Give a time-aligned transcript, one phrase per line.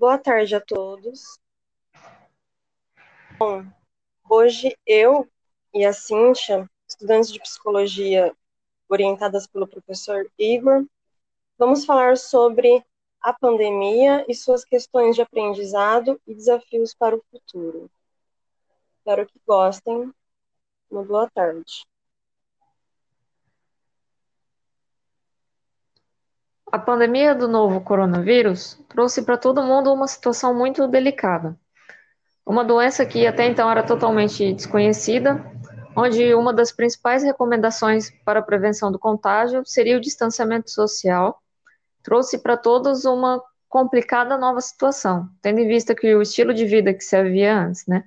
[0.00, 1.38] Boa tarde a todos.
[3.38, 3.66] Bom,
[4.30, 5.28] hoje eu
[5.74, 8.34] e a Cíntia, estudantes de psicologia
[8.88, 10.86] orientadas pelo professor Igor,
[11.58, 12.82] vamos falar sobre
[13.20, 17.90] a pandemia e suas questões de aprendizado e desafios para o futuro.
[18.96, 20.10] Espero que gostem.
[20.90, 21.84] Uma boa tarde.
[26.72, 31.58] A pandemia do novo coronavírus trouxe para todo mundo uma situação muito delicada.
[32.46, 35.44] Uma doença que até então era totalmente desconhecida,
[35.96, 41.42] onde uma das principais recomendações para a prevenção do contágio seria o distanciamento social,
[42.04, 46.94] trouxe para todos uma complicada nova situação, tendo em vista que o estilo de vida
[46.94, 48.04] que se havia antes, né?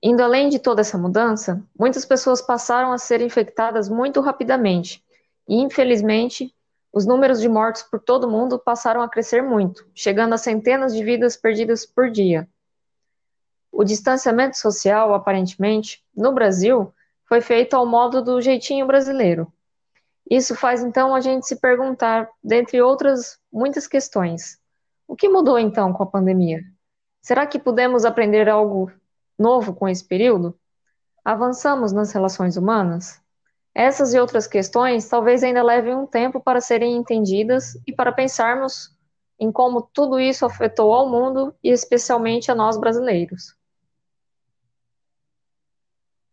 [0.00, 5.02] Indo além de toda essa mudança, muitas pessoas passaram a ser infectadas muito rapidamente
[5.48, 6.54] e, infelizmente,
[6.92, 10.94] os números de mortos por todo o mundo passaram a crescer muito, chegando a centenas
[10.94, 12.48] de vidas perdidas por dia.
[13.70, 16.92] O distanciamento social, aparentemente, no Brasil,
[17.26, 19.52] foi feito ao modo do jeitinho brasileiro.
[20.30, 24.58] Isso faz então a gente se perguntar, dentre outras muitas questões,
[25.06, 26.62] o que mudou então com a pandemia?
[27.22, 28.90] Será que pudemos aprender algo
[29.38, 30.58] novo com esse período?
[31.24, 33.20] Avançamos nas relações humanas?
[33.78, 38.92] Essas e outras questões talvez ainda levem um tempo para serem entendidas e para pensarmos
[39.38, 43.54] em como tudo isso afetou ao mundo e especialmente a nós brasileiros.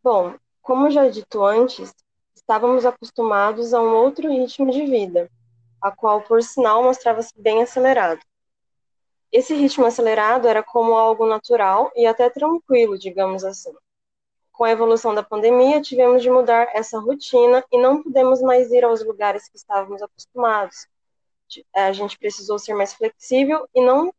[0.01, 1.93] Bom, como já dito antes,
[2.35, 5.29] estávamos acostumados a um outro ritmo de vida,
[5.79, 8.21] a qual, por sinal, mostrava-se bem acelerado.
[9.31, 13.71] Esse ritmo acelerado era como algo natural e até tranquilo, digamos assim
[14.57, 18.83] com a evolução da pandemia, tivemos de mudar essa rotina e não podemos mais ir
[18.83, 20.87] aos lugares que estávamos acostumados.
[21.73, 24.13] A gente precisou ser mais flexível e não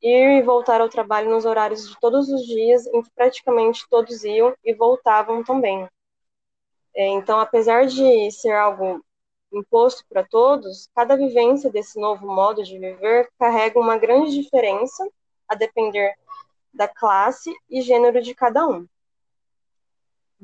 [0.00, 4.24] ir e voltar ao trabalho nos horários de todos os dias, em que praticamente todos
[4.24, 5.88] iam e voltavam também.
[6.94, 9.04] É, então, apesar de ser algo
[9.52, 15.06] imposto para todos, cada vivência desse novo modo de viver carrega uma grande diferença
[15.48, 16.14] a depender
[16.72, 18.86] da classe e gênero de cada um.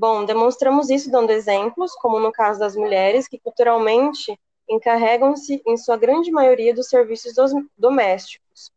[0.00, 4.38] Bom, demonstramos isso dando exemplos, como no caso das mulheres, que culturalmente
[4.70, 7.34] encarregam-se, em sua grande maioria, dos serviços
[7.76, 8.70] domésticos.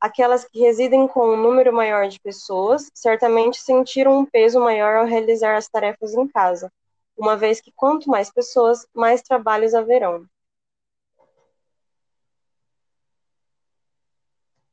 [0.00, 5.04] Aquelas que residem com um número maior de pessoas certamente sentiram um peso maior ao
[5.04, 6.72] realizar as tarefas em casa,
[7.14, 10.24] uma vez que quanto mais pessoas, mais trabalhos haverão.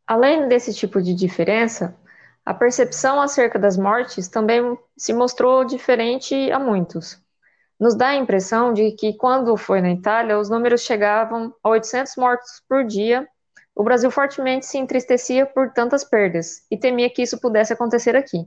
[0.07, 1.98] Além desse tipo de diferença,
[2.49, 7.21] a percepção acerca das mortes também se mostrou diferente a muitos.
[7.79, 12.15] Nos dá a impressão de que, quando foi na Itália, os números chegavam a 800
[12.15, 13.29] mortos por dia.
[13.75, 18.43] O Brasil fortemente se entristecia por tantas perdas e temia que isso pudesse acontecer aqui.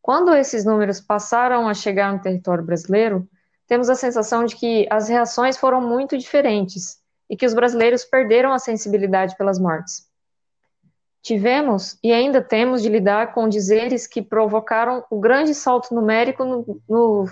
[0.00, 3.28] Quando esses números passaram a chegar no território brasileiro,
[3.66, 8.50] temos a sensação de que as reações foram muito diferentes e que os brasileiros perderam
[8.50, 10.13] a sensibilidade pelas mortes.
[11.24, 16.78] Tivemos e ainda temos de lidar com dizeres que provocaram o grande salto numérico no,
[16.86, 17.26] no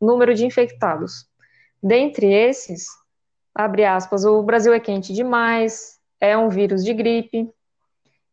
[0.00, 1.28] número de infectados.
[1.80, 2.88] Dentre esses,
[3.54, 7.48] abre aspas, o Brasil é quente demais, é um vírus de gripe,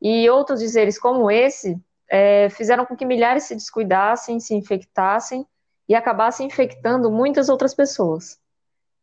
[0.02, 1.80] e outros dizeres como esse
[2.10, 5.46] é, fizeram com que milhares se descuidassem, se infectassem
[5.88, 8.40] e acabassem infectando muitas outras pessoas.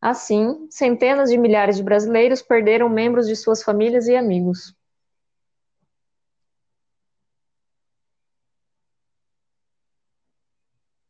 [0.01, 4.75] Assim, centenas de milhares de brasileiros perderam membros de suas famílias e amigos.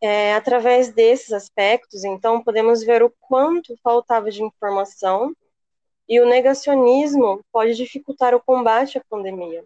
[0.03, 5.35] É, através desses aspectos, então, podemos ver o quanto faltava de informação
[6.09, 9.63] e o negacionismo pode dificultar o combate à pandemia.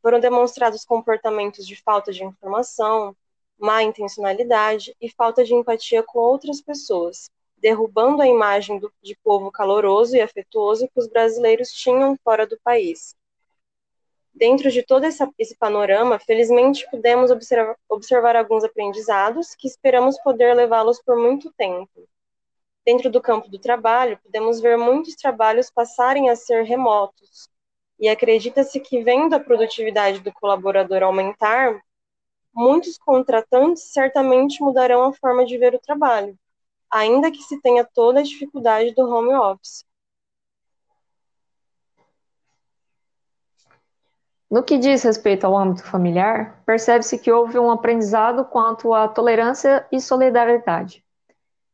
[0.00, 3.16] Foram demonstrados comportamentos de falta de informação,
[3.58, 9.50] má intencionalidade e falta de empatia com outras pessoas, derrubando a imagem do, de povo
[9.50, 13.16] caloroso e afetuoso que os brasileiros tinham fora do país
[14.34, 20.54] dentro de todo esse, esse panorama, felizmente pudemos observar, observar alguns aprendizados que esperamos poder
[20.54, 22.08] levá-los por muito tempo.
[22.84, 27.48] Dentro do campo do trabalho, podemos ver muitos trabalhos passarem a ser remotos,
[28.02, 31.80] e acredita-se que, vendo a produtividade do colaborador aumentar,
[32.52, 36.36] muitos contratantes certamente mudarão a forma de ver o trabalho,
[36.90, 39.84] ainda que se tenha toda a dificuldade do home office.
[44.52, 49.86] No que diz respeito ao âmbito familiar, percebe-se que houve um aprendizado quanto à tolerância
[49.90, 51.02] e solidariedade.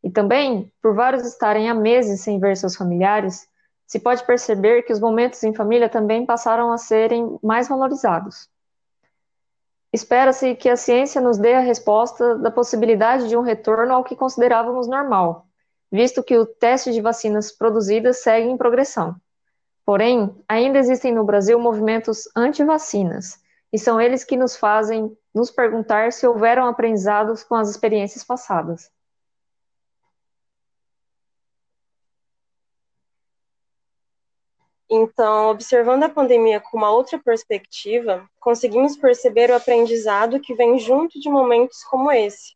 [0.01, 3.49] E também, por vários estarem há meses sem ver seus familiares,
[3.85, 8.49] se pode perceber que os momentos em família também passaram a serem mais valorizados.
[9.93, 14.15] Espera-se que a ciência nos dê a resposta da possibilidade de um retorno ao que
[14.15, 15.49] considerávamos normal,
[15.91, 19.17] visto que o teste de vacinas produzidas segue em progressão.
[19.89, 23.43] Porém, ainda existem no Brasil movimentos anti-vacinas,
[23.73, 28.93] e são eles que nos fazem nos perguntar se houveram aprendizados com as experiências passadas.
[34.91, 41.19] Então, observando a pandemia com uma outra perspectiva, conseguimos perceber o aprendizado que vem junto
[41.19, 42.55] de momentos como esse.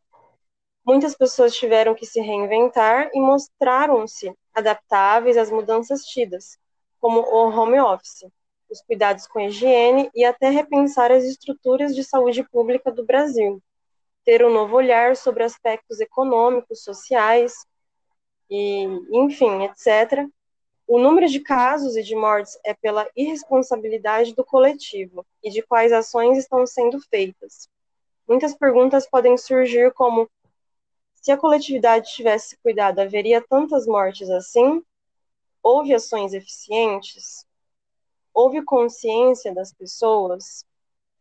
[0.85, 6.61] Muitas pessoas tiveram que se reinventar e mostraram-se adaptáveis às mudanças tidas,
[7.03, 8.31] como o home office,
[8.71, 13.61] os cuidados com a higiene e até repensar as estruturas de saúde pública do Brasil,
[14.25, 17.67] ter um novo olhar sobre aspectos econômicos, sociais
[18.49, 20.29] e, enfim, etc.
[20.87, 25.93] O número de casos e de mortes é pela irresponsabilidade do coletivo e de quais
[25.93, 27.69] ações estão sendo feitas.
[28.29, 30.31] Muitas perguntas podem surgir como
[31.15, 34.85] se a coletividade tivesse cuidado, haveria tantas mortes assim?
[35.63, 37.47] Houve ações eficientes?
[38.35, 40.65] houve consciência das pessoas?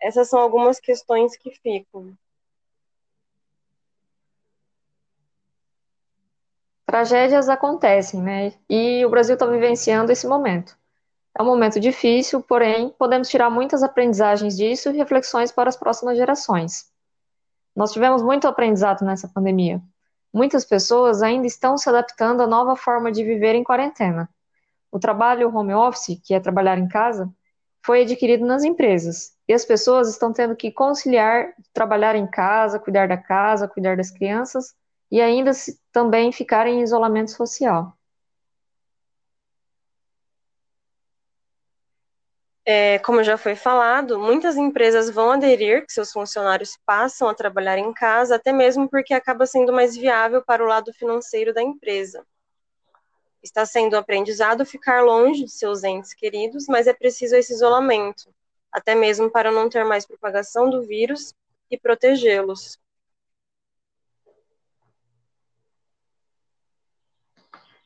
[0.02, 2.18] Essas são algumas questões que ficam.
[6.86, 8.54] Tragédias acontecem, né?
[8.70, 10.78] E o Brasil está vivenciando esse momento.
[11.38, 16.18] É um momento difícil, porém, podemos tirar muitas aprendizagens disso e reflexões para as próximas
[16.18, 16.92] gerações.
[17.74, 19.82] Nós tivemos muito aprendizado nessa pandemia.
[20.34, 24.30] Muitas pessoas ainda estão se adaptando à nova forma de viver em quarentena.
[24.92, 27.30] O trabalho home office, que é trabalhar em casa,
[27.84, 29.34] foi adquirido nas empresas.
[29.48, 34.12] E as pessoas estão tendo que conciliar trabalhar em casa, cuidar da casa, cuidar das
[34.12, 34.74] crianças
[35.12, 35.52] e ainda
[35.92, 37.98] também ficar em isolamento social.
[42.64, 47.80] É, como já foi falado, muitas empresas vão aderir que seus funcionários passam a trabalhar
[47.80, 52.24] em casa, até mesmo porque acaba sendo mais viável para o lado financeiro da empresa.
[53.42, 58.32] Está sendo aprendizado ficar longe de seus entes queridos, mas é preciso esse isolamento,
[58.72, 61.34] até mesmo para não ter mais propagação do vírus
[61.72, 62.80] e protegê-los.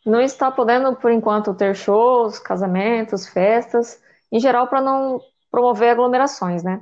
[0.06, 5.19] Não está podendo, por enquanto, ter shows, casamentos, festas, em geral, para não
[5.51, 6.81] promover aglomerações, né?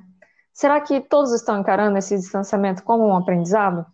[0.54, 3.86] Será que todos estão encarando esse distanciamento como um aprendizado?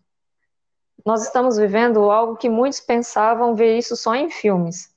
[1.06, 4.94] Nós estamos vivendo algo que muitos pensavam ver isso só em filmes.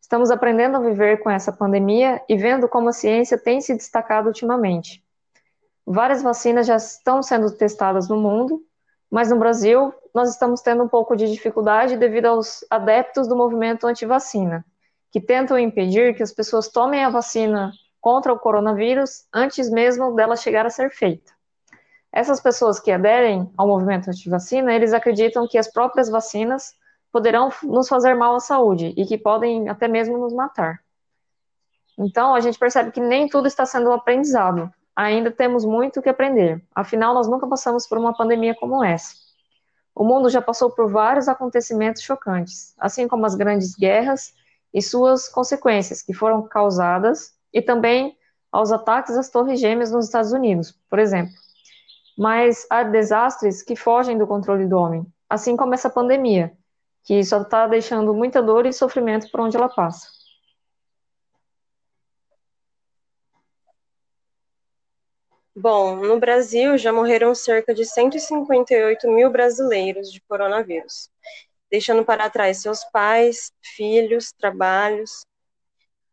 [0.00, 4.28] Estamos aprendendo a viver com essa pandemia e vendo como a ciência tem se destacado
[4.28, 5.02] ultimamente.
[5.86, 8.62] Várias vacinas já estão sendo testadas no mundo,
[9.10, 13.86] mas no Brasil nós estamos tendo um pouco de dificuldade devido aos adeptos do movimento
[13.86, 14.64] anti-vacina,
[15.10, 17.72] que tentam impedir que as pessoas tomem a vacina
[18.08, 21.30] contra o coronavírus antes mesmo dela chegar a ser feita.
[22.10, 26.72] Essas pessoas que aderem ao movimento anti-vacina, eles acreditam que as próprias vacinas
[27.12, 30.82] poderão nos fazer mal à saúde e que podem até mesmo nos matar.
[31.98, 34.72] Então, a gente percebe que nem tudo está sendo aprendizado.
[34.96, 36.64] Ainda temos muito que aprender.
[36.74, 39.14] Afinal, nós nunca passamos por uma pandemia como essa.
[39.94, 44.32] O mundo já passou por vários acontecimentos chocantes, assim como as grandes guerras
[44.72, 48.16] e suas consequências, que foram causadas, e também
[48.50, 51.32] aos ataques às Torres Gêmeas nos Estados Unidos, por exemplo
[52.18, 56.52] mas há desastres que fogem do controle do homem, assim como essa pandemia,
[57.04, 60.08] que só está deixando muita dor e sofrimento por onde ela passa.
[65.54, 71.08] Bom, no Brasil já morreram cerca de 158 mil brasileiros de coronavírus,
[71.70, 75.24] deixando para trás seus pais, filhos, trabalhos,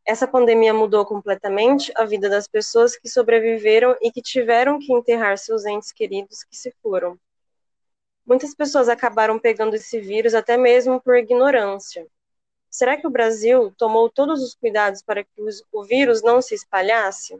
[0.06, 5.36] essa pandemia mudou completamente a vida das pessoas que sobreviveram e que tiveram que enterrar
[5.38, 7.20] seus entes queridos que se foram.
[8.24, 12.06] Muitas pessoas acabaram pegando esse vírus até mesmo por ignorância.
[12.70, 17.40] Será que o Brasil tomou todos os cuidados para que o vírus não se espalhasse?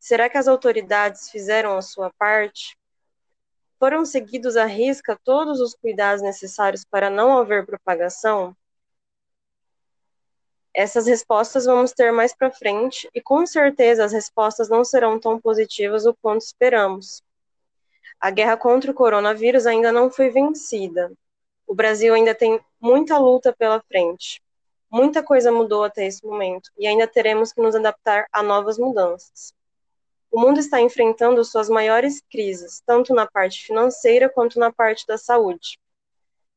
[0.00, 2.76] Será que as autoridades fizeram a sua parte?
[3.78, 8.56] Foram seguidos à risca todos os cuidados necessários para não haver propagação?
[10.74, 15.40] Essas respostas vamos ter mais para frente e com certeza as respostas não serão tão
[15.40, 17.22] positivas o quanto esperamos.
[18.20, 21.12] A guerra contra o coronavírus ainda não foi vencida.
[21.64, 24.42] O Brasil ainda tem muita luta pela frente.
[24.90, 29.54] Muita coisa mudou até esse momento e ainda teremos que nos adaptar a novas mudanças.
[30.30, 35.16] O mundo está enfrentando suas maiores crises, tanto na parte financeira quanto na parte da
[35.16, 35.78] saúde.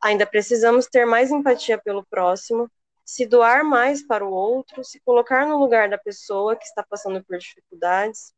[0.01, 2.67] Ainda precisamos ter mais empatia pelo próximo,
[3.07, 7.23] se doar mais para o outro, se colocar no lugar da pessoa que está passando
[7.23, 8.33] por dificuldades.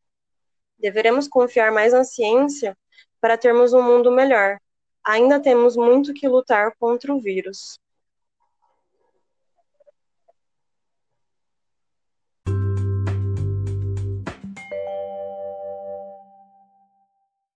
[0.77, 2.77] Deveremos confiar mais na ciência
[3.19, 4.59] para termos um mundo melhor.
[5.03, 7.79] Ainda temos muito que lutar contra o vírus.